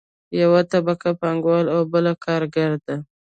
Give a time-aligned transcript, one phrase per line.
[0.41, 2.95] یوه طبقه پانګوال او بله کارګره ده.